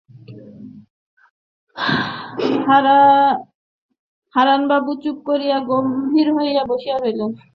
হারানবাবু 4.33 4.91
চুপ 5.03 5.17
করিয়া 5.27 5.57
গম্ভীর 5.69 6.27
হইয়া 6.35 6.63
বসিয়া 6.71 6.95
রহিলেন। 6.97 7.31